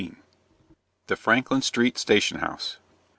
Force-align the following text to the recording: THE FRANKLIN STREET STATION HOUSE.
THE 1.05 1.15
FRANKLIN 1.15 1.61
STREET 1.61 1.95
STATION 1.95 2.39
HOUSE. 2.39 2.77